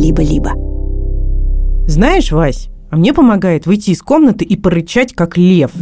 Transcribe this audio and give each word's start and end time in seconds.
либо-либо. 0.00 0.52
Знаешь, 1.86 2.32
Вась, 2.32 2.68
а 2.90 2.96
мне 2.96 3.12
помогает 3.12 3.66
выйти 3.66 3.90
из 3.90 4.00
комнаты 4.00 4.44
и 4.44 4.56
порычать, 4.56 5.12
как 5.14 5.36
лев. 5.36 5.72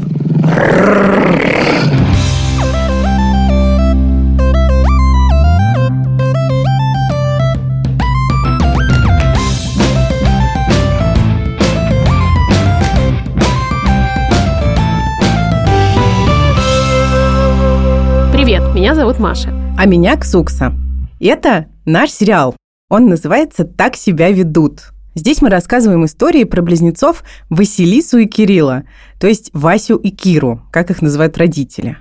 Привет, 18.32 18.74
меня 18.74 18.94
зовут 18.94 19.18
Маша. 19.18 19.52
А 19.78 19.86
меня 19.86 20.16
Ксукса. 20.16 20.72
Это 21.20 21.66
наш 21.84 22.10
сериал. 22.10 22.56
Он 22.90 23.06
называется 23.06 23.64
«Так 23.64 23.96
себя 23.96 24.30
ведут». 24.30 24.92
Здесь 25.14 25.42
мы 25.42 25.50
рассказываем 25.50 26.06
истории 26.06 26.44
про 26.44 26.62
близнецов 26.62 27.22
Василису 27.50 28.16
и 28.16 28.24
Кирилла, 28.24 28.84
то 29.20 29.26
есть 29.26 29.50
Васю 29.52 29.96
и 29.96 30.08
Киру, 30.08 30.62
как 30.70 30.90
их 30.90 31.02
называют 31.02 31.36
родители. 31.36 31.98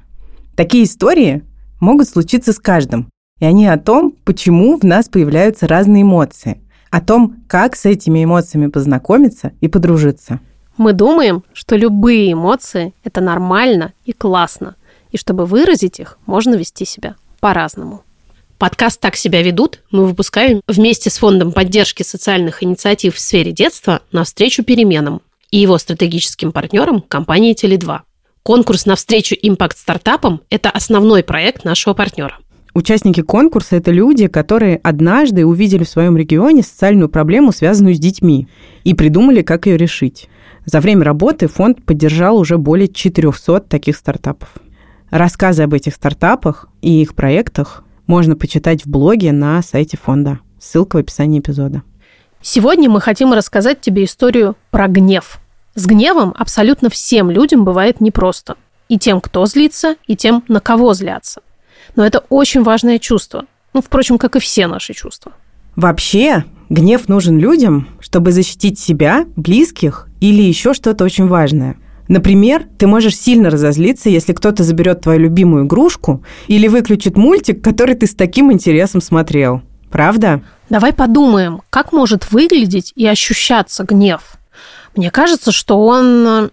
Такие 0.55 0.85
истории 0.85 1.43
могут 1.81 2.07
случиться 2.07 2.53
с 2.53 2.59
каждым, 2.59 3.09
и 3.39 3.45
они 3.45 3.67
о 3.67 3.77
том, 3.77 4.15
почему 4.23 4.79
в 4.79 4.83
нас 4.83 5.09
появляются 5.09 5.67
разные 5.67 6.03
эмоции, 6.03 6.61
о 6.89 7.01
том, 7.01 7.43
как 7.49 7.75
с 7.75 7.85
этими 7.85 8.23
эмоциями 8.23 8.67
познакомиться 8.67 9.51
и 9.59 9.67
подружиться. 9.67 10.39
Мы 10.77 10.93
думаем, 10.93 11.43
что 11.51 11.75
любые 11.75 12.31
эмоции– 12.31 12.93
это 13.03 13.19
нормально 13.19 13.91
и 14.05 14.13
классно, 14.13 14.77
и 15.11 15.17
чтобы 15.17 15.47
выразить 15.47 15.99
их, 15.99 16.17
можно 16.25 16.55
вести 16.55 16.85
себя 16.85 17.17
по-разному. 17.41 18.03
Подкаст 18.57 18.99
«Так 18.99 19.15
себя 19.15 19.43
ведут» 19.43 19.81
мы 19.91 20.07
выпускаем 20.07 20.61
вместе 20.67 21.11
с 21.11 21.19
Фондом 21.19 21.51
поддержки 21.51 22.01
социальных 22.01 22.63
инициатив 22.63 23.13
в 23.13 23.19
сфере 23.19 23.51
детства 23.51 24.01
навстречу 24.11 24.63
переменам 24.63 25.21
и 25.51 25.59
его 25.59 25.77
стратегическим 25.77 26.51
партнером 26.51 27.01
компании 27.01 27.53
Теле2. 27.53 27.99
Конкурс 28.41 28.87
навстречу 28.87 29.35
импакт-стартапам– 29.39 30.41
это 30.49 30.71
основной 30.71 31.21
проект 31.21 31.65
нашего 31.65 31.93
партнера. 31.93 32.39
Участники 32.73 33.21
конкурса– 33.21 33.75
это 33.77 33.91
люди, 33.91 34.25
которые 34.25 34.77
однажды 34.77 35.45
увидели 35.45 35.83
в 35.83 35.89
своем 35.89 36.17
регионе 36.17 36.63
социальную 36.63 37.09
проблему, 37.09 37.51
связанную 37.51 37.93
с 37.93 37.99
детьми, 37.99 38.47
и 38.83 38.95
придумали, 38.95 39.43
как 39.43 39.67
ее 39.67 39.77
решить. 39.77 40.29
За 40.65 40.81
время 40.81 41.03
работы 41.03 41.47
фонд 41.47 41.85
поддержал 41.85 42.37
уже 42.37 42.57
более 42.57 42.87
400 42.87 43.59
таких 43.61 43.95
стартапов. 43.97 44.49
Рассказы 45.11 45.61
об 45.61 45.75
этих 45.75 45.93
стартапах 45.93 46.69
и 46.81 47.03
их 47.03 47.13
проектах 47.13 47.83
можно 48.07 48.35
почитать 48.35 48.85
в 48.85 48.89
блоге 48.89 49.31
на 49.31 49.61
сайте 49.61 49.97
фонда. 49.97 50.39
Ссылка 50.59 50.95
в 50.95 50.99
описании 50.99 51.39
эпизода. 51.39 51.83
Сегодня 52.41 52.89
мы 52.89 53.01
хотим 53.01 53.33
рассказать 53.33 53.81
тебе 53.81 54.05
историю 54.05 54.55
про 54.71 54.87
гнев. 54.87 55.39
С 55.75 55.85
гневом 55.85 56.33
абсолютно 56.37 56.89
всем 56.89 57.29
людям 57.29 57.65
бывает 57.65 58.01
непросто. 58.01 58.55
И 58.89 58.97
тем, 58.97 59.21
кто 59.21 59.45
злится, 59.45 59.95
и 60.07 60.15
тем, 60.15 60.43
на 60.47 60.59
кого 60.59 60.93
злятся. 60.93 61.41
Но 61.95 62.05
это 62.05 62.23
очень 62.29 62.63
важное 62.63 62.99
чувство. 62.99 63.45
Ну, 63.73 63.81
впрочем, 63.81 64.17
как 64.17 64.35
и 64.35 64.39
все 64.39 64.67
наши 64.67 64.93
чувства. 64.93 65.33
Вообще, 65.75 66.45
гнев 66.69 67.09
нужен 67.09 67.37
людям, 67.37 67.89
чтобы 67.99 68.31
защитить 68.31 68.79
себя, 68.79 69.25
близких 69.35 70.07
или 70.21 70.41
еще 70.41 70.73
что-то 70.73 71.03
очень 71.03 71.27
важное– 71.27 71.75
Например, 72.07 72.65
ты 72.77 72.87
можешь 72.87 73.17
сильно 73.17 73.49
разозлиться, 73.49 74.09
если 74.09 74.33
кто-то 74.33 74.63
заберет 74.63 75.01
твою 75.01 75.19
любимую 75.19 75.65
игрушку 75.65 76.23
или 76.47 76.67
выключит 76.67 77.17
мультик, 77.17 77.61
который 77.63 77.95
ты 77.95 78.07
с 78.07 78.15
таким 78.15 78.51
интересом 78.51 79.01
смотрел. 79.01 79.61
Правда? 79.91 80.41
Давай 80.69 80.93
подумаем, 80.93 81.61
как 81.69 81.91
может 81.91 82.31
выглядеть 82.31 82.93
и 82.95 83.05
ощущаться 83.05 83.83
гнев. 83.83 84.37
Мне 84.95 85.11
кажется, 85.11 85.51
что 85.51 85.85
он 85.85 86.27
э, 86.27 86.49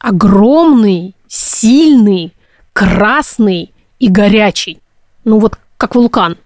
огромный, 0.00 1.14
сильный, 1.28 2.32
красный 2.72 3.72
и 3.98 4.08
горячий. 4.08 4.78
Ну 5.24 5.38
вот 5.38 5.58
как 5.76 5.94
вулкан. 5.94 6.36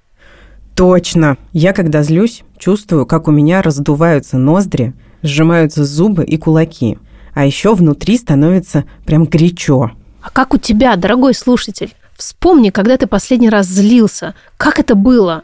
Точно. 0.75 1.38
Я, 1.53 1.72
когда 1.72 2.03
злюсь, 2.03 2.42
чувствую, 2.59 3.06
как 3.06 3.28
у 3.28 3.30
меня 3.30 3.62
раздуваются 3.62 4.36
ноздри, 4.36 4.92
сжимаются 5.22 5.84
зубы 5.84 6.25
и 6.25 6.36
кулаки 6.36 6.98
а 7.36 7.44
еще 7.44 7.74
внутри 7.74 8.16
становится 8.16 8.84
прям 9.04 9.26
горячо. 9.26 9.91
А 10.22 10.30
как 10.30 10.54
у 10.54 10.56
тебя, 10.56 10.97
дорогой 10.97 11.34
слушатель? 11.34 11.92
Вспомни, 12.16 12.70
когда 12.70 12.97
ты 12.97 13.06
последний 13.06 13.50
раз 13.50 13.66
злился. 13.66 14.34
Как 14.56 14.78
это 14.78 14.94
было? 14.94 15.42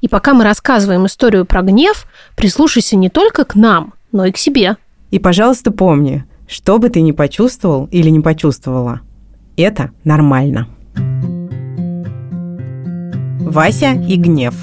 И 0.00 0.08
пока 0.08 0.34
мы 0.34 0.42
рассказываем 0.42 1.06
историю 1.06 1.44
про 1.44 1.62
гнев, 1.62 2.08
прислушайся 2.34 2.96
не 2.96 3.08
только 3.08 3.44
к 3.44 3.54
нам, 3.54 3.94
но 4.10 4.24
и 4.24 4.32
к 4.32 4.36
себе. 4.36 4.76
И, 5.12 5.20
пожалуйста, 5.20 5.70
помни, 5.70 6.24
что 6.48 6.78
бы 6.78 6.88
ты 6.88 7.02
ни 7.02 7.12
почувствовал 7.12 7.86
или 7.92 8.10
не 8.10 8.18
почувствовала, 8.18 9.00
это 9.56 9.92
нормально. 10.02 10.66
Вася 13.38 13.92
и 13.92 14.16
гнев. 14.16 14.56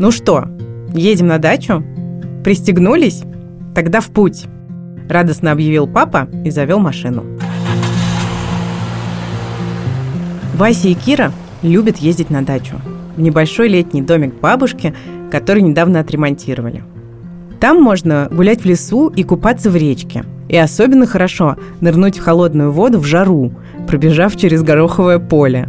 Ну 0.00 0.10
что, 0.10 0.44
едем 0.92 1.28
на 1.28 1.38
дачу? 1.38 1.82
Пристегнулись? 2.48 3.24
Тогда 3.74 4.00
в 4.00 4.06
путь!» 4.06 4.46
Радостно 5.06 5.52
объявил 5.52 5.86
папа 5.86 6.30
и 6.46 6.50
завел 6.50 6.78
машину. 6.78 7.22
Вася 10.54 10.88
и 10.88 10.94
Кира 10.94 11.30
любят 11.60 11.98
ездить 11.98 12.30
на 12.30 12.40
дачу. 12.40 12.76
В 13.16 13.20
небольшой 13.20 13.68
летний 13.68 14.00
домик 14.00 14.32
бабушки, 14.40 14.94
который 15.30 15.60
недавно 15.60 16.00
отремонтировали. 16.00 16.84
Там 17.60 17.82
можно 17.82 18.28
гулять 18.30 18.62
в 18.62 18.64
лесу 18.64 19.08
и 19.08 19.24
купаться 19.24 19.70
в 19.70 19.76
речке. 19.76 20.24
И 20.48 20.56
особенно 20.56 21.06
хорошо 21.06 21.56
нырнуть 21.82 22.16
в 22.16 22.22
холодную 22.22 22.72
воду 22.72 22.98
в 22.98 23.04
жару, 23.04 23.52
пробежав 23.86 24.36
через 24.36 24.62
гороховое 24.62 25.18
поле. 25.18 25.68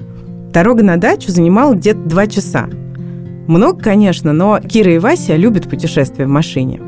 Дорога 0.53 0.81
на 0.81 0.95
дачу 0.95 1.29
занимала 1.29 1.73
где-то 1.73 1.99
два 1.99 2.25
часа– 2.25 2.69
много, 3.49 3.81
конечно, 3.81 4.31
но 4.31 4.59
Кира 4.59 4.93
и 4.93 4.99
Вася 4.99 5.35
любят 5.35 5.67
путешествия 5.67 6.25
в 6.25 6.29
машине. 6.29 6.79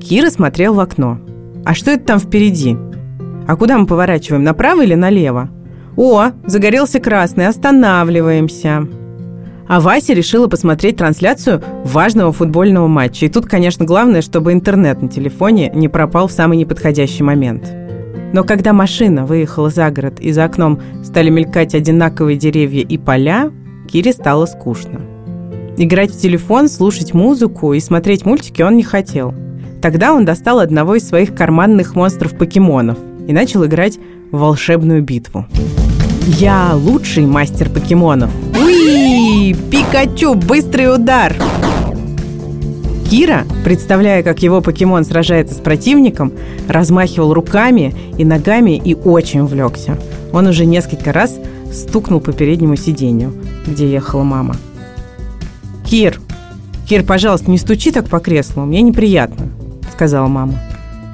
Кира 0.00 0.28
смотрел 0.28 0.74
в 0.74 0.80
окно. 0.80 1.18
А 1.64 1.74
что 1.74 1.92
это 1.92 2.04
там 2.04 2.18
впереди? 2.18 2.76
А 3.48 3.56
куда 3.56 3.78
мы 3.78 3.86
поворачиваем, 3.86 4.44
направо 4.44 4.82
или 4.82 4.94
налево? 4.94 5.48
О, 5.96 6.32
загорелся 6.46 7.00
красный, 7.00 7.46
останавливаемся. 7.46 8.86
А 9.66 9.80
Вася 9.80 10.12
решила 10.12 10.46
посмотреть 10.46 10.98
трансляцию 10.98 11.62
важного 11.84 12.32
футбольного 12.32 12.86
матча. 12.86 13.24
И 13.24 13.30
тут, 13.30 13.46
конечно, 13.46 13.86
главное, 13.86 14.20
чтобы 14.20 14.52
интернет 14.52 15.00
на 15.00 15.08
телефоне 15.08 15.72
не 15.74 15.88
пропал 15.88 16.28
в 16.28 16.32
самый 16.32 16.58
неподходящий 16.58 17.22
момент. 17.22 17.72
Но 18.34 18.44
когда 18.44 18.74
машина 18.74 19.24
выехала 19.24 19.70
за 19.70 19.90
город 19.90 20.20
и 20.20 20.32
за 20.32 20.44
окном 20.44 20.80
стали 21.02 21.30
мелькать 21.30 21.74
одинаковые 21.74 22.36
деревья 22.36 22.82
и 22.82 22.98
поля, 22.98 23.50
Кире 23.88 24.12
стало 24.12 24.44
скучно. 24.44 25.13
Играть 25.76 26.12
в 26.12 26.20
телефон, 26.20 26.68
слушать 26.68 27.14
музыку 27.14 27.72
и 27.72 27.80
смотреть 27.80 28.24
мультики 28.24 28.62
он 28.62 28.76
не 28.76 28.84
хотел. 28.84 29.34
Тогда 29.82 30.14
он 30.14 30.24
достал 30.24 30.60
одного 30.60 30.94
из 30.94 31.06
своих 31.06 31.34
карманных 31.34 31.96
монстров-покемонов 31.96 32.96
и 33.26 33.32
начал 33.32 33.66
играть 33.66 33.98
в 34.30 34.38
волшебную 34.38 35.02
битву. 35.02 35.46
Я 36.38 36.70
лучший 36.74 37.26
мастер 37.26 37.68
покемонов. 37.68 38.30
Уи! 38.56 39.52
Пикачу, 39.70 40.34
быстрый 40.34 40.94
удар! 40.94 41.34
Кира, 43.10 43.44
представляя, 43.64 44.22
как 44.22 44.42
его 44.42 44.60
покемон 44.60 45.04
сражается 45.04 45.54
с 45.54 45.58
противником, 45.58 46.32
размахивал 46.68 47.34
руками 47.34 47.94
и 48.16 48.24
ногами 48.24 48.80
и 48.82 48.94
очень 48.94 49.40
увлекся. 49.40 49.98
Он 50.32 50.46
уже 50.46 50.66
несколько 50.66 51.12
раз 51.12 51.36
стукнул 51.72 52.20
по 52.20 52.32
переднему 52.32 52.76
сиденью, 52.76 53.34
где 53.66 53.90
ехала 53.90 54.22
мама. 54.22 54.56
«Кир, 55.94 56.20
Кир, 56.88 57.04
пожалуйста, 57.04 57.48
не 57.52 57.56
стучи 57.56 57.92
так 57.92 58.08
по 58.08 58.18
креслу, 58.18 58.64
мне 58.64 58.82
неприятно»,— 58.82 59.46
сказала 59.92 60.26
мама. 60.26 60.54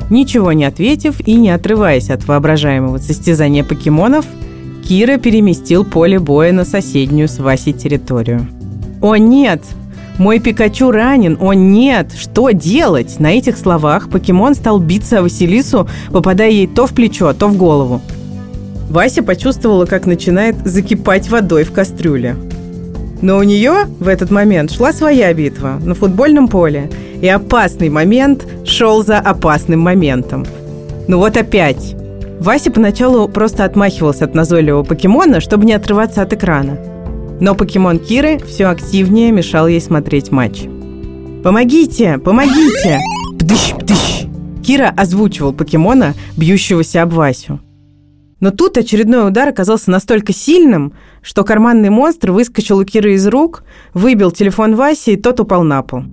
Ничего 0.09 0.53
не 0.53 0.65
ответив 0.65 1.21
и 1.21 1.35
не 1.35 1.51
отрываясь 1.51 2.09
от 2.09 2.27
воображаемого 2.27 2.97
состязания 2.97 3.63
покемонов, 3.63 4.25
Кира 4.89 5.19
переместил 5.19 5.85
поле 5.85 6.19
боя 6.19 6.53
на 6.53 6.65
соседнюю 6.65 7.29
с 7.29 7.39
Васей 7.41 7.75
территорию. 7.75 8.49
«О 9.03 9.17
нет! 9.17 9.63
Мой 10.17 10.41
Пикачу 10.41 10.91
ранен! 10.91 11.37
О 11.43 11.53
нет! 11.53 12.15
Что 12.19 12.49
делать?» 12.53 13.21
На 13.21 13.33
этих 13.33 13.59
словах 13.59 14.09
покемон 14.09 14.55
стал 14.55 14.79
биться 14.79 15.19
о 15.19 15.23
Василису, 15.25 15.91
попадая 16.11 16.53
ей 16.53 16.67
то 16.67 16.87
в 16.87 16.95
плечо, 16.95 17.35
то 17.35 17.49
в 17.49 17.57
голову. 17.59 18.01
Вася 18.89 19.23
почувствовала, 19.23 19.85
как 19.85 20.07
начинает 20.07 20.57
закипать 20.65 21.29
водой 21.29 21.65
в 21.65 21.73
кастрюле. 21.73 22.35
Но 23.23 23.39
у 23.39 23.43
нее 23.43 23.87
в 23.99 24.09
этот 24.09 24.31
момент 24.31 24.71
шла 24.71 24.93
своя 24.93 25.33
битва 25.33 25.79
на 25.83 25.95
футбольном 25.95 26.49
поле. 26.49 26.91
И 27.21 27.29
опасный 27.29 27.91
момент 27.91 28.47
шел 28.65 29.05
за 29.05 29.19
опасным 29.19 29.81
моментом. 29.81 30.47
Ну 31.07 31.19
вот 31.19 31.37
опять. 31.37 31.95
Вася 32.41 32.71
поначалу 32.71 33.29
просто 33.29 33.65
отмахивался 33.65 34.25
от 34.25 34.35
назойливого 34.35 34.83
покемона, 34.83 35.41
чтобы 35.41 35.67
не 35.67 35.75
отрываться 35.75 36.23
от 36.23 36.33
экрана. 36.33 36.79
Но 37.41 37.55
покемон 37.55 37.99
Киры 37.99 38.39
все 38.39 38.67
активнее 38.67 39.33
мешал 39.33 39.67
ей 39.67 39.81
смотреть 39.81 40.31
матч. 40.31 40.63
«Помогите! 41.43 42.19
Помогите!» 42.19 42.99
Пдыщ, 43.39 43.75
пдыщ. 43.75 44.27
Кира 44.63 44.93
озвучивал 44.95 45.53
покемона, 45.53 46.15
бьющегося 46.37 47.03
об 47.03 47.13
Васю. 47.13 47.61
Но 48.41 48.51
тут 48.51 48.79
очередной 48.79 49.29
удар 49.29 49.49
оказался 49.49 49.91
настолько 49.91 50.33
сильным, 50.33 50.95
что 51.23 51.45
карманный 51.45 51.91
монстр 51.91 52.33
выскочил 52.33 52.79
у 52.79 52.85
Киры 52.85 53.15
из 53.15 53.27
рук, 53.27 53.65
выбил 53.95 54.31
телефон 54.31 54.75
Васи, 54.75 55.13
и 55.13 55.17
тот 55.17 55.41
упал 55.41 55.63
на 55.63 55.83
пол. 55.83 56.05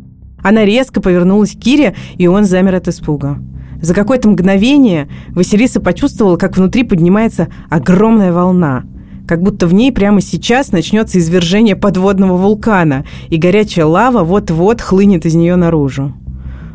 Она 0.43 0.65
резко 0.65 1.01
повернулась 1.01 1.53
к 1.53 1.59
Кире, 1.59 1.95
и 2.17 2.27
он 2.27 2.43
замер 2.43 2.75
от 2.75 2.87
испуга. 2.87 3.39
За 3.81 3.93
какое-то 3.93 4.29
мгновение 4.29 5.07
Василиса 5.29 5.79
почувствовала, 5.79 6.37
как 6.37 6.57
внутри 6.57 6.83
поднимается 6.83 7.47
огромная 7.69 8.31
волна– 8.31 8.83
как 9.27 9.43
будто 9.43 9.67
в 9.67 9.73
ней 9.73 9.91
прямо 9.91 10.21
сейчас 10.21 10.71
начнется 10.71 11.19
извержение 11.19 11.75
подводного 11.75 12.37
вулкана, 12.37 13.05
и 13.29 13.37
горячая 13.37 13.85
лава 13.85 14.23
вот-вот 14.23 14.81
хлынет 14.81 15.25
из 15.25 15.35
нее 15.35 15.57
наружу. 15.57 16.13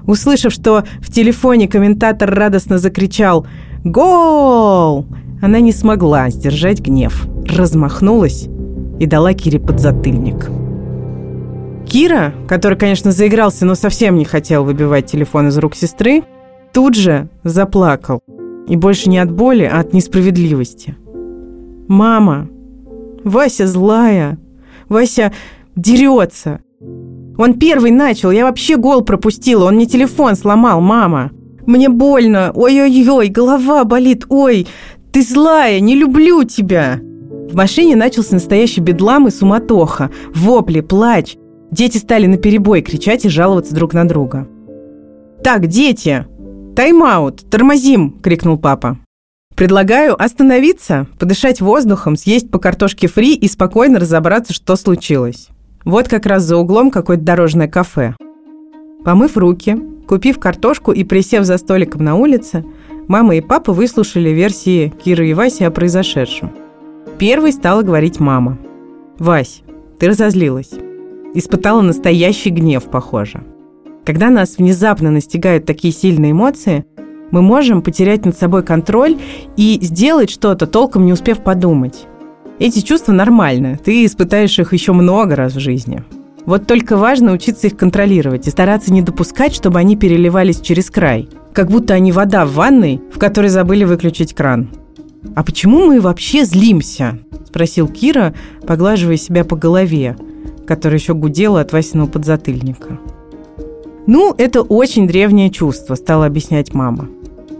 Услышав, 0.06 0.52
что 0.52 0.84
в 1.00 1.10
телефоне 1.10 1.68
комментатор 1.68 2.30
радостно 2.30 2.78
закричал 2.78 3.46
«Гол!», 3.84 5.06
она 5.42 5.58
не 5.58 5.72
смогла 5.72 6.30
сдержать 6.30 6.80
гнев, 6.80 7.26
размахнулась 7.48 8.48
и 9.00 9.06
дала 9.06 9.34
Кире 9.34 9.58
подзатыльник. 9.58 10.48
Кира, 11.84 12.32
который, 12.46 12.78
конечно, 12.78 13.10
заигрался, 13.10 13.66
но 13.66 13.74
совсем 13.74 14.14
не 14.14 14.24
хотел 14.24 14.64
выбивать 14.64 15.06
телефон 15.06 15.48
из 15.48 15.58
рук 15.58 15.74
сестры, 15.74 16.22
тут 16.72 16.94
же 16.94 17.28
заплакал. 17.42 18.22
И 18.68 18.76
больше 18.76 19.10
не 19.10 19.18
от 19.18 19.32
боли, 19.32 19.64
а 19.70 19.80
от 19.80 19.92
несправедливости. 19.92 20.96
Мама, 21.88 22.48
Вася 23.24 23.66
злая. 23.66 24.38
Вася 24.88 25.32
дерется. 25.74 26.60
Он 27.36 27.54
первый 27.54 27.90
начал, 27.90 28.30
я 28.30 28.44
вообще 28.44 28.76
гол 28.76 29.02
пропустила, 29.02 29.64
он 29.64 29.74
мне 29.74 29.86
телефон 29.86 30.36
сломал, 30.36 30.80
мама. 30.80 31.32
Мне 31.66 31.88
больно, 31.88 32.50
ой-ой-ой, 32.54 33.28
голова 33.28 33.84
болит, 33.84 34.24
ой, 34.28 34.66
ты 35.12 35.22
злая, 35.22 35.80
не 35.80 35.94
люблю 35.94 36.44
тебя. 36.44 37.00
В 37.00 37.54
машине 37.54 37.96
начался 37.96 38.34
настоящий 38.34 38.80
бедлам 38.80 39.28
и 39.28 39.30
суматоха, 39.30 40.10
вопли, 40.34 40.80
плач. 40.80 41.36
Дети 41.70 41.98
стали 41.98 42.26
на 42.26 42.36
перебой 42.36 42.82
кричать 42.82 43.24
и 43.24 43.28
жаловаться 43.28 43.74
друг 43.74 43.94
на 43.94 44.06
друга. 44.06 44.48
«Так, 45.42 45.66
дети! 45.66 46.26
Тайм-аут! 46.76 47.50
Тормозим!»– 47.50 48.18
крикнул 48.22 48.58
папа. 48.58 48.98
Предлагаю 49.54 50.20
остановиться, 50.20 51.06
подышать 51.18 51.60
воздухом, 51.60 52.16
съесть 52.16 52.50
по 52.50 52.58
картошке 52.58 53.06
фри 53.06 53.34
и 53.34 53.48
спокойно 53.48 54.00
разобраться, 54.00 54.52
что 54.52 54.76
случилось. 54.76 55.48
Вот 55.84 56.08
как 56.08 56.26
раз 56.26 56.44
за 56.44 56.56
углом 56.56 56.90
какое-то 56.90 57.22
дорожное 57.22 57.68
кафе. 57.68 58.14
Помыв 59.04 59.36
руки, 59.36 59.76
купив 60.06 60.38
картошку 60.38 60.92
и 60.92 61.04
присев 61.04 61.44
за 61.44 61.58
столиком 61.58 62.04
на 62.04 62.14
улице, 62.14 62.64
мама 63.08 63.36
и 63.36 63.40
папа 63.40 63.72
выслушали 63.72 64.30
версии 64.30 64.92
Киры 65.04 65.28
и 65.28 65.34
Васи 65.34 65.64
о 65.64 65.70
произошедшем. 65.70 66.52
Первой 67.18 67.52
стала 67.52 67.82
говорить 67.82 68.20
мама. 68.20 68.58
«Вась, 69.18 69.62
ты 69.98 70.08
разозлилась. 70.08 70.70
Испытала 71.34 71.80
настоящий 71.80 72.50
гнев, 72.50 72.84
похоже. 72.84 73.42
Когда 74.04 74.30
нас 74.30 74.58
внезапно 74.58 75.10
настигают 75.10 75.64
такие 75.66 75.92
сильные 75.92 76.32
эмоции– 76.32 76.84
мы 77.32 77.40
можем 77.40 77.82
потерять 77.82 78.24
над 78.24 78.38
собой 78.38 78.62
контроль 78.62 79.18
и 79.56 79.78
сделать 79.82 80.30
что-то, 80.30 80.68
толком 80.68 81.06
не 81.06 81.12
успев 81.12 81.42
подумать. 81.42 82.06
Эти 82.60 82.80
чувства 82.80 83.12
нормальны, 83.12 83.80
ты 83.82 84.04
испытаешь 84.04 84.58
их 84.58 84.72
еще 84.72 84.92
много 84.92 85.34
раз 85.34 85.54
в 85.54 85.58
жизни. 85.58 86.04
Вот 86.44 86.66
только 86.66 86.96
важно 86.96 87.32
учиться 87.32 87.68
их 87.68 87.76
контролировать 87.76 88.46
и 88.46 88.50
стараться 88.50 88.92
не 88.92 89.02
допускать, 89.02 89.54
чтобы 89.54 89.78
они 89.78 89.96
переливались 89.96 90.60
через 90.60 90.90
край. 90.90 91.28
Как 91.52 91.70
будто 91.70 91.94
они 91.94 92.10
вода 92.10 92.44
в 92.44 92.54
ванной, 92.54 93.00
в 93.12 93.18
которой 93.18 93.48
забыли 93.48 93.84
выключить 93.84 94.34
кран. 94.34 94.70
«А 95.36 95.44
почему 95.44 95.86
мы 95.86 96.00
вообще 96.00 96.44
злимся?»– 96.44 97.18
спросил 97.46 97.86
Кира, 97.86 98.34
поглаживая 98.66 99.16
себя 99.16 99.44
по 99.44 99.54
голове, 99.54 100.16
которая 100.66 100.98
еще 100.98 101.14
гудела 101.14 101.60
от 101.60 101.72
Васиного 101.72 102.08
подзатыльника. 102.08 102.98
«Ну, 104.06 104.34
это 104.36 104.62
очень 104.62 105.06
древнее 105.06 105.50
чувство»,– 105.50 105.94
стала 105.96 106.26
объяснять 106.26 106.74
мама. 106.74 107.08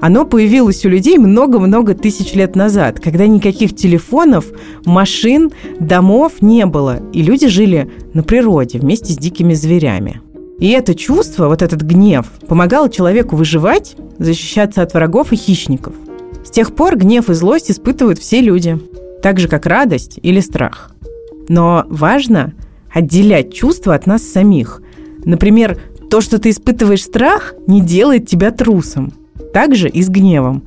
Оно 0.02 0.24
появилось 0.24 0.84
у 0.84 0.88
людей 0.88 1.16
много-много 1.16 1.94
тысяч 1.94 2.34
лет 2.34 2.56
назад, 2.56 2.98
когда 2.98 3.28
никаких 3.28 3.76
телефонов, 3.76 4.46
машин, 4.84 5.52
домов 5.78 6.42
не 6.42 6.66
было, 6.66 7.00
и 7.12 7.22
люди 7.22 7.46
жили 7.46 7.88
на 8.12 8.24
природе 8.24 8.80
вместе 8.80 9.12
с 9.12 9.16
дикими 9.16 9.54
зверями. 9.54 10.20
И 10.58 10.70
это 10.70 10.96
чувство, 10.96 11.46
вот 11.46 11.62
этот 11.62 11.82
гнев, 11.82 12.26
помогало 12.48 12.90
человеку 12.90 13.36
выживать, 13.36 13.94
защищаться 14.18 14.82
от 14.82 14.92
врагов 14.92 15.32
и 15.32 15.36
хищников. 15.36 15.94
С 16.44 16.50
тех 16.50 16.74
пор 16.74 16.96
гнев 16.96 17.30
и 17.30 17.34
злость 17.34 17.70
испытывают 17.70 18.18
все 18.18 18.40
люди, 18.40 18.80
так 19.22 19.38
же 19.38 19.46
как 19.46 19.66
радость 19.66 20.18
или 20.20 20.40
страх. 20.40 20.90
Но 21.48 21.84
важно 21.88 22.54
отделять 22.92 23.54
чувства 23.54 23.94
от 23.94 24.06
нас 24.06 24.24
самих. 24.24 24.82
Например, 25.24 25.80
то, 26.10 26.20
что 26.20 26.40
ты 26.40 26.50
испытываешь 26.50 27.04
страх, 27.04 27.54
не 27.68 27.80
делает 27.80 28.26
тебя 28.26 28.50
трусом– 28.50 29.12
также 29.52 29.88
и 29.88 30.02
с 30.02 30.08
гневом. 30.08 30.64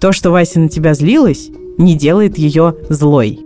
То, 0.00 0.12
что 0.12 0.30
Вася 0.30 0.60
на 0.60 0.68
тебя 0.68 0.94
злилась, 0.94 1.50
не 1.76 1.94
делает 1.94 2.38
ее 2.38 2.76
злой. 2.88 3.40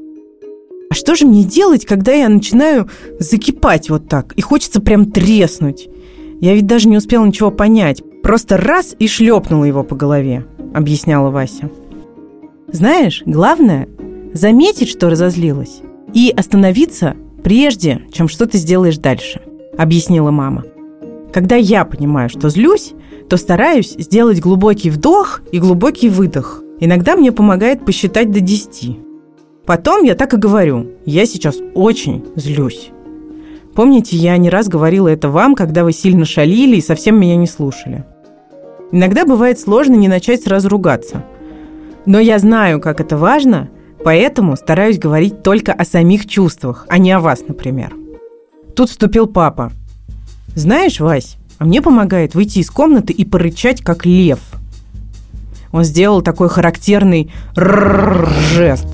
А 0.90 0.94
что 0.94 1.14
же 1.14 1.26
мне 1.26 1.44
делать, 1.44 1.86
когда 1.86 2.12
я 2.12 2.28
начинаю 2.28 2.88
закипать 3.18 3.88
вот 3.88 4.08
так, 4.08 4.32
и 4.34 4.42
хочется 4.42 4.80
прям 4.80 5.10
треснуть? 5.10 5.88
Я 6.40 6.54
ведь 6.54 6.66
даже 6.66 6.88
не 6.88 6.96
успела 6.96 7.24
ничего 7.24 7.50
понять. 7.50 8.02
Просто 8.22 8.56
раз 8.56 8.94
и 8.98 9.08
шлепнула 9.08 9.64
его 9.64 9.84
по 9.84 9.96
голове, 9.96 10.44
объясняла 10.74 11.30
Вася. 11.30 11.70
Знаешь, 12.68 13.22
главное– 13.26 13.88
заметить, 14.34 14.88
что 14.88 15.10
разозлилась, 15.10 15.80
и 16.14 16.32
остановиться 16.36 17.16
прежде, 17.42 18.02
чем 18.12 18.28
что 18.28 18.46
ты 18.46 18.58
сделаешь 18.58 18.98
дальше, 18.98 19.40
объяснила 19.76 20.30
мама. 20.30 20.64
Когда 21.32 21.56
я 21.56 21.84
понимаю, 21.84 22.28
что 22.28 22.48
злюсь, 22.48 22.92
то 23.32 23.38
стараюсь 23.38 23.94
сделать 23.96 24.40
глубокий 24.40 24.90
вдох 24.90 25.40
и 25.52 25.58
глубокий 25.58 26.10
выдох. 26.10 26.62
Иногда 26.80 27.16
мне 27.16 27.32
помогает 27.32 27.82
посчитать 27.82 28.30
до 28.30 28.40
10. 28.40 28.98
Потом 29.64 30.04
я 30.04 30.14
так 30.14 30.34
и 30.34 30.36
говорю, 30.36 30.90
я 31.06 31.24
сейчас 31.24 31.56
очень 31.74 32.26
злюсь. 32.36 32.90
Помните, 33.74 34.18
я 34.18 34.36
не 34.36 34.50
раз 34.50 34.68
говорила 34.68 35.08
это 35.08 35.30
вам, 35.30 35.54
когда 35.54 35.82
вы 35.82 35.94
сильно 35.94 36.26
шалили 36.26 36.76
и 36.76 36.82
совсем 36.82 37.18
меня 37.18 37.36
не 37.36 37.46
слушали. 37.46 38.04
Иногда 38.90 39.24
бывает 39.24 39.58
сложно 39.58 39.94
не 39.94 40.08
начать 40.08 40.42
сразу 40.42 40.68
ругаться. 40.68 41.24
Но 42.04 42.20
я 42.20 42.38
знаю, 42.38 42.82
как 42.82 43.00
это 43.00 43.16
важно, 43.16 43.70
поэтому 44.04 44.56
стараюсь 44.56 44.98
говорить 44.98 45.42
только 45.42 45.72
о 45.72 45.86
самих 45.86 46.28
чувствах, 46.28 46.84
а 46.90 46.98
не 46.98 47.12
о 47.12 47.20
вас, 47.20 47.44
например. 47.48 47.94
Тут 48.76 48.90
вступил 48.90 49.26
папа. 49.26 49.72
Знаешь, 50.54 51.00
Вась, 51.00 51.38
а 51.62 51.64
мне 51.64 51.80
помогает 51.80 52.34
выйти 52.34 52.58
из 52.58 52.70
комнаты 52.72 53.12
и 53.12 53.24
порычать, 53.24 53.82
как 53.82 54.04
лев. 54.04 54.40
Он 55.70 55.84
сделал 55.84 56.20
такой 56.20 56.48
характерный 56.48 57.30
жест 57.54 58.88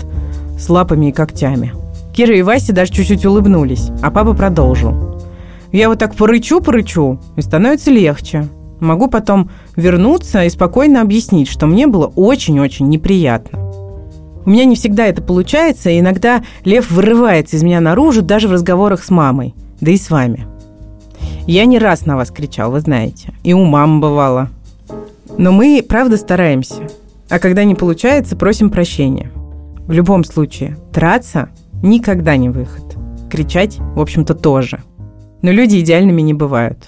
с 0.58 0.68
лапами 0.68 1.06
и 1.06 1.12
когтями. 1.12 1.72
Кира 2.12 2.36
и 2.36 2.42
Вася 2.42 2.74
даже 2.74 2.92
чуть-чуть 2.92 3.24
улыбнулись, 3.24 3.88
а 4.02 4.10
папа 4.10 4.34
продолжил. 4.34 5.18
Я 5.72 5.88
вот 5.88 5.98
так 5.98 6.14
порычу-порычу, 6.14 7.18
и 7.36 7.40
становится 7.40 7.90
легче. 7.90 8.46
Могу 8.80 9.08
потом 9.08 9.50
вернуться 9.74 10.44
и 10.44 10.50
спокойно 10.50 11.00
объяснить, 11.00 11.48
что 11.48 11.66
мне 11.66 11.86
было 11.86 12.12
очень-очень 12.16 12.90
неприятно. 12.90 13.60
У 14.44 14.50
меня 14.50 14.66
не 14.66 14.76
всегда 14.76 15.06
это 15.06 15.22
получается, 15.22 15.88
и 15.88 16.00
иногда 16.00 16.42
лев 16.66 16.90
вырывается 16.90 17.56
из 17.56 17.62
меня 17.62 17.80
наружу 17.80 18.20
даже 18.20 18.46
в 18.46 18.52
разговорах 18.52 19.02
с 19.02 19.08
мамой, 19.08 19.54
да 19.80 19.90
и 19.90 19.96
с 19.96 20.10
вами. 20.10 20.46
Я 21.48 21.64
не 21.64 21.78
раз 21.78 22.04
на 22.04 22.16
вас 22.16 22.30
кричал, 22.30 22.70
вы 22.70 22.80
знаете. 22.80 23.32
И 23.42 23.54
у 23.54 23.64
мам 23.64 24.02
бывало. 24.02 24.50
Но 25.38 25.50
мы, 25.50 25.82
правда, 25.82 26.18
стараемся. 26.18 26.82
А 27.30 27.38
когда 27.38 27.64
не 27.64 27.74
получается, 27.74 28.36
просим 28.36 28.68
прощения. 28.68 29.32
В 29.86 29.92
любом 29.92 30.24
случае, 30.24 30.76
драться 30.92 31.48
никогда 31.82 32.36
не 32.36 32.50
выход. 32.50 32.84
Кричать, 33.30 33.78
в 33.78 33.98
общем-то, 33.98 34.34
тоже. 34.34 34.82
Но 35.40 35.50
люди 35.50 35.80
идеальными 35.80 36.20
не 36.20 36.34
бывают. 36.34 36.86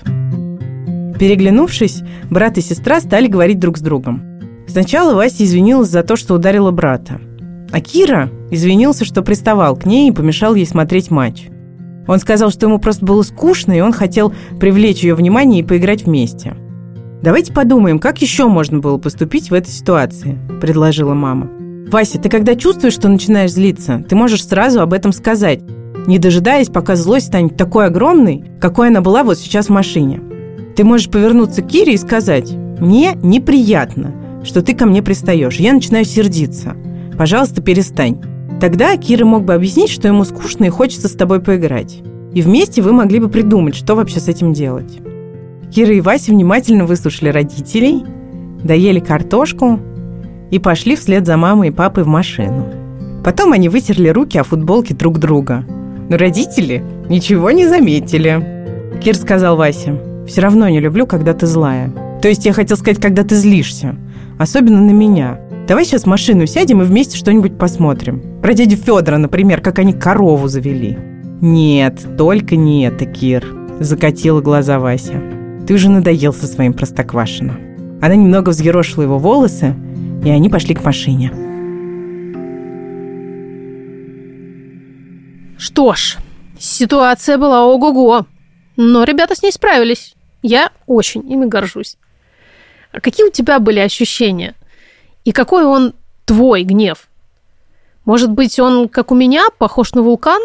Переглянувшись, 1.19 2.02
брат 2.29 2.59
и 2.59 2.61
сестра 2.61 3.00
стали 3.00 3.29
говорить 3.29 3.61
друг 3.61 3.79
с 3.79 3.81
другом. 3.81 4.23
Сначала 4.69 5.14
Вася 5.14 5.43
извинилась 5.43 5.88
за 5.88 6.02
то, 6.02 6.17
что 6.17 6.35
ударила 6.35 6.71
брата. 6.71 7.19
А 7.73 7.81
Кира 7.81 8.29
извинился, 8.50 9.07
что 9.07 9.23
приставал 9.23 9.75
к 9.75 9.87
ней 9.87 10.11
и 10.11 10.12
помешал 10.12 10.55
ей 10.55 10.67
смотреть 10.67 11.11
матч. 11.11 11.49
Он 12.07 12.19
сказал, 12.19 12.50
что 12.50 12.66
ему 12.66 12.78
просто 12.78 13.04
было 13.04 13.23
скучно, 13.23 13.73
и 13.73 13.80
он 13.80 13.92
хотел 13.92 14.33
привлечь 14.59 15.02
ее 15.02 15.14
внимание 15.14 15.61
и 15.61 15.66
поиграть 15.66 16.04
вместе. 16.04 16.57
«Давайте 17.23 17.52
подумаем, 17.52 17.99
как 17.99 18.23
еще 18.23 18.49
можно 18.49 18.78
было 18.78 18.97
поступить 18.97 19.50
в 19.50 19.54
этой 19.54 19.71
ситуации»,– 19.71 20.38
предложила 20.61 21.12
мама. 21.12 21.50
«Вася, 21.90 22.19
ты 22.19 22.28
когда 22.28 22.54
чувствуешь, 22.54 22.95
что 22.95 23.09
начинаешь 23.09 23.52
злиться, 23.52 24.02
ты 24.09 24.16
можешь 24.16 24.47
сразу 24.47 24.80
об 24.80 24.92
этом 24.92 25.12
сказать. 25.12 25.61
не 26.07 26.19
дожидаясь, 26.19 26.69
пока 26.69 26.97
злость 26.97 27.26
станет 27.26 27.59
такой 27.59 27.87
огромной, 27.87 28.45
какой 28.59 28.88
она 28.88 29.02
была 29.02 29.23
вот 29.23 29.38
сейчас 29.38 29.66
в 29.66 29.71
машине. 29.71 30.21
Ты 30.75 30.83
можешь 30.83 31.11
повернуться 31.11 31.61
к 31.61 31.66
Кире 31.66 31.92
и 31.92 31.99
сказать, 31.99 32.50
«Мне 32.80 33.12
неприятно, 33.23 34.14
что 34.42 34.62
ты 34.62 34.75
ко 34.75 34.87
мне 34.87 35.02
пристаешь. 35.02 35.57
Я 35.57 35.75
начинаю 35.75 36.07
сердиться. 36.07 36.75
Пожалуйста, 37.19 37.61
перестань». 37.61 38.29
Тогда 38.61 38.95
Кира 38.99 39.25
мог 39.25 39.45
бы 39.45 39.55
объяснить, 39.55 39.90
что 39.90 40.07
ему 40.07 40.25
скучно 40.25 40.67
и 40.67 40.69
хочется 40.69 41.09
с 41.09 41.12
тобой 41.12 41.40
поиграть. 41.40 42.02
И 42.35 42.43
вместе 42.43 42.83
вы 42.83 42.93
могли 42.93 43.19
бы 43.19 43.29
придумать, 43.29 43.75
что 43.75 43.95
вообще 43.95 44.21
с 44.21 44.29
этим 44.29 44.52
делать. 44.52 44.99
Кира 45.75 45.95
и 45.95 46.00
Вася 46.00 46.33
внимательно 46.33 46.85
выслушали 46.85 47.31
родителей, 47.31 48.05
доели 48.62 49.00
картошку 49.00 49.81
и 50.50 50.59
пошли 50.59 50.95
вслед 50.95 51.26
за 51.26 51.38
мамой 51.38 51.69
и 51.69 51.73
папой 51.73 52.05
в 52.05 52.09
машину. 52.09 52.67
Потом 53.25 53.52
они 53.52 53.71
вытерли 53.71 54.09
руки 54.09 54.38
о 54.38 54.45
футболке 54.45 54.95
друг 54.95 55.19
друга. 55.19 55.64
Но 56.11 56.19
родители 56.19 56.85
ничего 57.09 57.50
не 57.52 57.67
заметили. 57.67 58.99
Кир 59.02 59.17
сказал 59.17 59.57
Васе, 59.57 59.99
«Все 60.26 60.43
равно 60.43 60.69
не 60.69 60.81
люблю, 60.81 61.07
когда 61.07 61.33
ты 61.33 61.47
злая. 61.47 61.90
То 62.21 62.29
есть 62.29 62.45
я 62.45 62.52
хотел 62.52 62.76
сказать, 62.76 63.00
когда 63.00 63.25
ты 63.25 63.37
злишься. 63.37 63.97
Особенно 64.38 64.81
на 64.81 64.90
меня. 64.90 65.38
Давай 65.70 65.84
сейчас 65.84 66.02
в 66.02 66.06
машину 66.06 66.46
сядем 66.46 66.82
и 66.82 66.84
вместе 66.84 67.16
что-нибудь 67.16 67.56
посмотрим. 67.56 68.40
Про 68.42 68.54
дядю 68.54 68.76
Федора, 68.76 69.18
например, 69.18 69.60
как 69.60 69.78
они 69.78 69.92
корову 69.92 70.48
завели». 70.48 70.98
«Нет, 71.40 72.16
только 72.18 72.56
не 72.56 72.88
это, 72.88 73.06
Кир»,– 73.06 73.46
закатила 73.78 74.40
глаза 74.40 74.80
Вася. 74.80 75.22
«Ты 75.68 75.74
уже 75.74 75.88
надоел 75.88 76.32
со 76.32 76.48
своим 76.48 76.72
простоквашино». 76.72 77.56
Она 78.02 78.16
немного 78.16 78.48
взъерошила 78.48 79.04
его 79.04 79.20
волосы, 79.20 79.76
и 80.24 80.30
они 80.30 80.48
пошли 80.48 80.74
к 80.74 80.84
машине. 80.84 81.30
Что 85.56 85.94
ж, 85.94 86.16
ситуация 86.58 87.38
была 87.38 87.64
ого-го. 87.64 88.26
Но 88.76 89.04
ребята 89.04 89.36
с 89.36 89.42
ней 89.44 89.52
справились. 89.52 90.16
Я 90.42 90.72
очень 90.88 91.30
ими 91.30 91.46
горжусь. 91.46 91.96
А 92.90 93.00
какие 93.00 93.24
у 93.24 93.30
тебя 93.30 93.60
были 93.60 93.78
ощущения? 93.78 94.56
И 95.24 95.32
какой 95.32 95.64
он 95.64 95.94
твой 96.24 96.62
гнев? 96.62 97.08
Может 98.04 98.30
быть, 98.30 98.58
он, 98.58 98.88
как 98.88 99.10
у 99.10 99.14
меня, 99.14 99.46
похож 99.58 99.92
на 99.92 100.02
вулкан? 100.02 100.40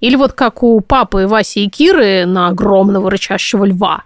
Или 0.00 0.16
вот 0.16 0.32
как 0.32 0.62
у 0.62 0.80
папы 0.80 1.26
Васи 1.26 1.64
и 1.64 1.70
Киры 1.70 2.26
на 2.26 2.48
огромного 2.48 3.10
рычащего 3.10 3.64
льва? 3.64 4.04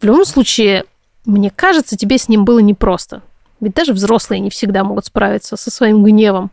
В 0.00 0.04
любом 0.04 0.24
случае, 0.24 0.84
мне 1.24 1.50
кажется, 1.50 1.96
тебе 1.96 2.18
с 2.18 2.28
ним 2.28 2.44
было 2.44 2.58
непросто. 2.60 3.22
Ведь 3.60 3.74
даже 3.74 3.92
взрослые 3.92 4.40
не 4.40 4.50
всегда 4.50 4.84
могут 4.84 5.06
справиться 5.06 5.56
со 5.56 5.70
своим 5.70 6.04
гневом. 6.04 6.50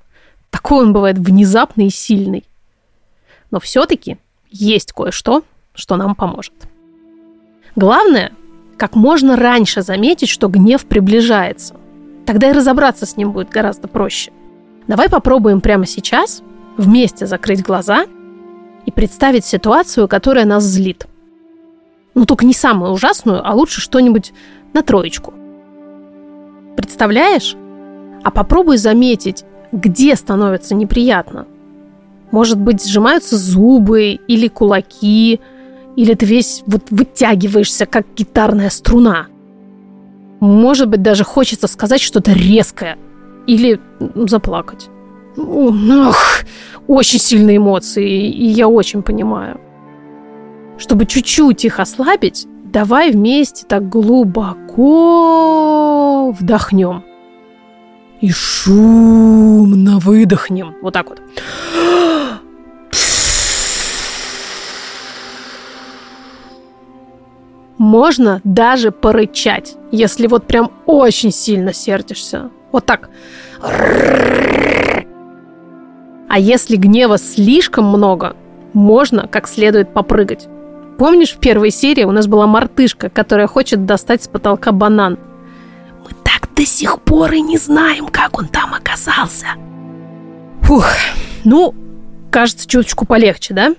Такой 0.50 0.86
он 0.86 0.94
бывает 0.94 1.18
внезапный 1.18 1.88
и 1.88 1.92
сильный. 1.92 2.44
Но 3.52 3.60
все-таки 3.60 4.18
есть 4.50 4.92
кое-что, 4.94 5.44
что 5.74 5.98
нам 5.98 6.16
поможет. 6.16 6.54
Главное, 7.76 8.32
как 8.78 8.96
можно 8.96 9.36
раньше 9.36 9.82
заметить, 9.82 10.30
что 10.30 10.48
гнев 10.48 10.86
приближается. 10.86 11.76
Тогда 12.26 12.50
и 12.50 12.54
разобраться 12.54 13.06
с 13.06 13.18
ним 13.18 13.32
будет 13.32 13.50
гораздо 13.50 13.88
проще. 13.88 14.32
Давай 14.88 15.10
попробуем 15.10 15.62
прямо 15.62 15.86
сейчас 15.86 16.42
вместе 16.78 17.26
закрыть 17.26 17.64
глаза 17.64 18.06
и 18.86 18.92
представить 18.92 19.46
ситуацию, 19.46 20.08
которая 20.08 20.46
нас 20.46 20.64
злит. 20.64 21.08
Ну, 22.14 22.26
только 22.26 22.46
не 22.46 22.54
самую 22.54 22.92
ужасную, 22.92 23.48
а 23.48 23.54
лучше 23.54 23.82
что-нибудь 23.82 24.34
на 24.74 24.84
троечку. 24.84 25.34
Представляешь? 26.78 27.56
А 28.24 28.32
попробуй 28.32 28.78
заметить, 28.78 29.44
где 29.72 30.16
становится 30.16 30.76
неприятно. 30.76 31.46
Может 32.32 32.60
быть, 32.60 32.86
сжимаются 32.86 33.38
зубы 33.38 34.20
или 34.28 34.48
кулаки, 34.48 35.40
или 35.96 36.14
ты 36.14 36.26
весь 36.26 36.64
вот 36.66 36.90
вытягиваешься, 36.90 37.86
как 37.86 38.06
гитарная 38.16 38.70
струна. 38.70 39.28
Может 40.40 40.90
быть, 40.90 41.02
даже 41.02 41.24
хочется 41.24 41.68
сказать 41.68 42.02
что-то 42.02 42.34
резкое 42.34 42.98
или 43.48 43.80
заплакать. 44.16 44.90
Ох, 45.38 46.42
очень 46.88 47.20
сильные 47.20 47.58
эмоции, 47.58 48.30
и 48.30 48.46
я 48.46 48.68
очень 48.68 49.02
понимаю. 49.04 49.60
Чтобы 50.78 51.06
чуть-чуть 51.06 51.66
их 51.66 51.80
ослабить, 51.80 52.48
давай 52.64 53.12
вместе 53.12 53.66
так 53.68 53.90
глубоко 53.90 54.82
вдохнем 56.32 57.04
и 58.22 58.32
шумно 58.32 60.00
выдохнем. 60.00 60.76
Вот 60.82 60.94
так 60.94 61.10
вот. 61.10 61.22
Можно 67.78 68.42
даже 68.44 68.92
порычать, 68.92 69.76
если 69.92 70.28
вот 70.28 70.46
прям 70.46 70.72
очень 70.86 71.32
сильно 71.32 71.74
сердишься. 71.74 72.50
Вот 72.72 72.86
так. 72.86 73.10
А 76.28 76.40
если 76.40 76.76
гнева 76.76 77.18
слишком 77.18 77.86
много, 77.86 78.36
можно 78.74 79.28
как 79.28 79.48
следует 79.48 79.94
попрыгать. 79.94 80.48
Помнишь, 80.98 81.34
в 81.34 81.40
первой 81.40 81.72
серии 81.72 82.04
у 82.04 82.12
нас 82.12 82.28
была 82.28 82.48
мартышка, 82.48 83.10
которая 83.10 83.48
хочет 83.48 83.86
достать 83.86 84.24
с 84.24 84.28
потолка 84.28 84.72
банан– 84.72 85.18
мы 86.06 86.12
так 86.24 86.54
до 86.56 86.66
сих 86.66 87.02
пор 87.02 87.34
и 87.34 87.42
не 87.42 87.58
знаем, 87.58 88.08
как 88.08 88.38
он 88.38 88.48
там 88.48 88.74
оказался. 88.76 89.48
Фух, 90.62 90.86
ну, 91.44 91.74
кажется, 92.30 92.68
чуточку 92.68 93.06
полегче, 93.06 93.56
да? 93.56 93.76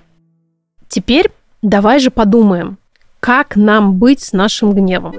Теперь 0.88 1.30
давай 1.62 2.00
же 2.00 2.10
подумаем, 2.10 2.78
как 3.26 3.56
нам 3.56 3.94
быть 3.94 4.22
с 4.22 4.32
нашим 4.32 4.72
гневом. 4.72 5.16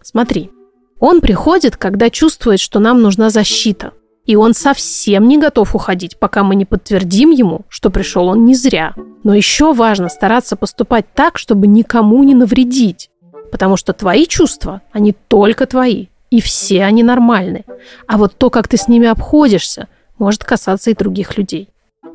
Смотри, 0.00 0.50
он 0.98 1.20
приходит, 1.20 1.76
когда 1.76 2.08
чувствует, 2.08 2.58
что 2.58 2.78
нам 2.78 3.02
нужна 3.02 3.28
защита. 3.28 3.92
И 4.24 4.34
он 4.34 4.54
совсем 4.54 5.28
не 5.28 5.36
готов 5.36 5.74
уходить, 5.74 6.18
пока 6.18 6.42
мы 6.42 6.54
не 6.54 6.64
подтвердим 6.64 7.30
ему, 7.30 7.66
что 7.68 7.90
пришел 7.90 8.28
он 8.28 8.46
не 8.46 8.54
зря. 8.54 8.94
Но 9.24 9.34
еще 9.34 9.74
важно 9.74 10.08
стараться 10.08 10.56
поступать 10.56 11.04
так, 11.12 11.36
чтобы 11.36 11.66
никому 11.66 12.22
не 12.22 12.34
навредить. 12.34 13.10
Потому 13.52 13.76
что 13.76 13.92
твои 13.92 14.24
чувства, 14.24 14.80
они 14.92 15.14
только 15.28 15.66
твои. 15.66 16.06
И 16.30 16.40
все 16.40 16.82
они 16.82 17.02
нормальны. 17.02 17.66
А 18.06 18.16
вот 18.16 18.38
то, 18.38 18.48
как 18.48 18.68
ты 18.68 18.78
с 18.78 18.88
ними 18.88 19.06
обходишься, 19.06 19.88
может 20.18 20.44
касаться 20.44 20.90
и 20.90 20.94
других 20.94 21.36
людей. 21.36 21.68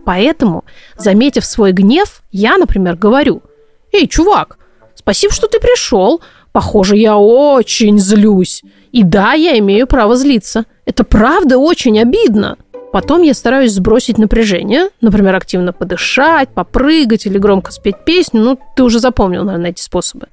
Поэтому, 0.06 0.64
заметив 0.98 1.46
свой 1.46 1.72
гнев, 1.72 2.24
я, 2.32 2.58
например, 2.58 2.96
говорю, 2.96 3.44
«Эй, 3.92 4.08
чувак, 4.08 4.58
спасибо, 5.04 5.34
что 5.34 5.48
ты 5.48 5.60
пришел. 5.60 6.22
Похоже, 6.52 6.98
я 6.98 7.18
очень 7.18 8.00
злюсь. 8.00 8.64
И 8.92 9.04
да, 9.04 9.34
я 9.34 9.58
имею 9.60 9.88
право 9.88 10.16
злиться. 10.16 10.66
Это 10.86 11.04
правда 11.04 11.58
очень 11.58 12.00
обидно». 12.00 12.58
Потом 12.94 13.24
я 13.24 13.34
стараюсь 13.34 13.72
сбросить 13.72 14.20
напряжение, 14.20 14.90
например, 15.02 15.36
активно 15.36 15.74
подышать, 15.74 16.50
попрыгать 16.50 17.26
или 17.26 17.40
громко 17.40 17.72
спеть 17.72 17.96
песню. 18.06 18.44
Ну, 18.44 18.60
ты 18.76 18.84
уже 18.84 19.00
запомнил, 19.00 19.44
наверное, 19.44 19.72
эти 19.72 19.82
способы. 19.82 20.28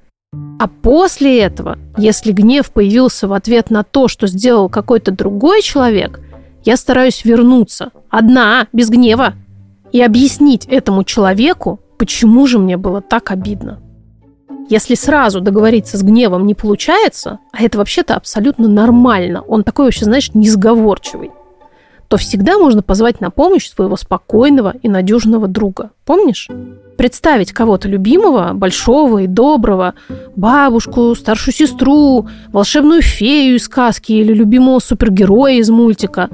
А 0.59 0.67
после 0.67 1.39
этого, 1.39 1.79
если 1.97 2.31
гнев 2.31 2.71
появился 2.71 3.27
в 3.27 3.33
ответ 3.33 3.71
на 3.71 3.83
то, 3.83 4.07
что 4.07 4.27
сделал 4.27 4.69
какой-то 4.69 5.11
другой 5.11 5.63
человек, 5.63 6.19
я 6.63 6.77
стараюсь 6.77 7.25
вернуться, 7.25 7.89
одна, 8.11 8.67
без 8.71 8.91
гнева, 8.91 9.33
и 9.91 9.99
объяснить 9.99 10.65
этому 10.65 11.03
человеку, 11.03 11.79
почему 11.97 12.45
же 12.45 12.59
мне 12.59 12.77
было 12.77 13.01
так 13.01 13.31
обидно. 13.31 13.81
Если 14.71 14.95
сразу 14.95 15.41
договориться 15.41 15.97
с 15.97 16.01
гневом 16.01 16.47
не 16.47 16.55
получается, 16.55 17.39
а 17.51 17.61
это 17.61 17.77
вообще-то 17.77 18.15
абсолютно 18.15 18.69
нормально, 18.69 19.41
он 19.41 19.65
такой 19.65 19.83
вообще, 19.83 20.05
знаешь, 20.05 20.33
несговорчивый, 20.33 21.31
то 22.07 22.15
всегда 22.15 22.57
можно 22.57 22.81
позвать 22.81 23.19
на 23.19 23.31
помощь 23.31 23.69
своего 23.69 23.97
спокойного 23.97 24.73
и 24.81 24.87
надежного 24.87 25.49
друга. 25.49 25.91
Помнишь? 26.05 26.47
представить 26.97 27.51
кого-то 27.51 27.87
любимого, 27.87 28.53
большого 28.53 29.23
и 29.23 29.27
доброго, 29.27 29.95
бабушку, 30.35 31.15
старшую 31.15 31.53
сестру, 31.53 32.27
волшебную 32.53 33.01
фею 33.01 33.55
из 33.55 33.63
сказки 33.63 34.11
или 34.11 34.31
любимого 34.33 34.77
супергероя 34.77 35.55
из 35.55 35.71
мультика, 35.71 36.29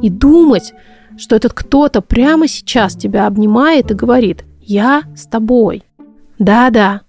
и 0.00 0.08
думать, 0.08 0.72
что 1.18 1.36
этот 1.36 1.52
кто-то 1.52 2.00
прямо 2.00 2.48
сейчас 2.48 2.96
тебя 2.96 3.26
обнимает 3.26 3.90
и 3.90 3.94
говорит 3.94 4.44
«Я 4.62 5.02
с 5.14 5.26
тобой». 5.26 5.84
Да-да, 6.38 7.02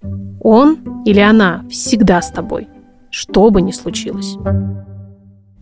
он 0.48 1.02
или 1.04 1.20
она 1.20 1.64
всегда 1.70 2.22
с 2.22 2.30
тобой, 2.30 2.68
что 3.10 3.50
бы 3.50 3.60
ни 3.60 3.70
случилось. 3.70 4.36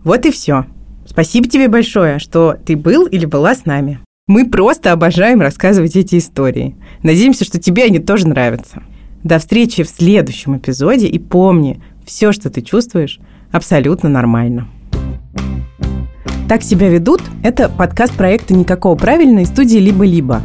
Вот 0.04 0.24
и 0.24 0.30
все. 0.30 0.66
Спасибо 1.04 1.48
тебе 1.48 1.68
большое, 1.68 2.20
что 2.20 2.56
ты 2.64 2.76
был 2.76 3.06
или 3.06 3.26
была 3.26 3.54
с 3.54 3.64
нами. 3.64 3.98
Мы 4.28 4.48
просто 4.48 4.92
обожаем 4.92 5.40
рассказывать 5.40 5.96
эти 5.96 6.18
истории. 6.18 6.76
Надеемся, 7.02 7.44
что 7.44 7.58
тебе 7.60 7.84
они 7.84 7.98
тоже 7.98 8.28
нравятся. 8.28 8.84
До 9.24 9.40
встречи 9.40 9.82
в 9.82 9.88
следующем 9.88 10.56
эпизоде 10.56 11.08
и 11.08 11.18
помни, 11.18 11.82
все, 12.04 12.30
что 12.30 12.48
ты 12.48 12.62
чувствуешь, 12.62 13.18
абсолютно 13.50 14.08
нормально. 14.08 14.68
«Так 16.48 16.62
себя 16.62 16.88
ведут»– 16.88 17.22
это 17.42 17.68
подкаст 17.68 18.14
проекта 18.14 18.54
«Никакого 18.54 18.94
правильной» 18.94 19.46
студии 19.46 19.78
«Либо-либо». 19.78 20.42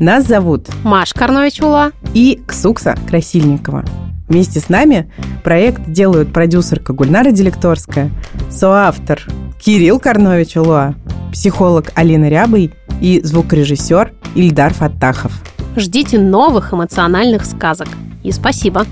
Нас 0.00 0.28
зовут 0.28 0.68
Маш 0.84 1.12
Карнович-Ула 1.12 1.90
и 2.14 2.40
Ксукса 2.46 2.94
Красильникова. 3.08 3.84
Вместе 4.28 4.60
с 4.60 4.68
нами 4.68 5.10
проект 5.42 5.90
делают 5.90 6.32
продюсерка 6.32 6.92
Гульнара 6.92 7.32
Делекторская, 7.32 8.10
соавтор 8.48 9.20
Кирилл 9.60 9.98
Карнович 9.98 10.56
Улуа, 10.56 10.94
психолог 11.32 11.90
Алина 11.96 12.28
Рябый 12.28 12.72
и 13.00 13.20
звукорежиссер 13.24 14.12
Ильдар 14.36 14.72
Фаттахов. 14.72 15.32
Ждите 15.74 16.20
новых 16.20 16.72
эмоциональных 16.72 17.44
сказок. 17.44 17.88
И 18.22 18.30
спасибо. 18.30 18.86